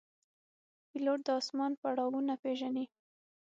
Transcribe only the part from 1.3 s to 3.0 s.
آسمان پړاوونه پېژني.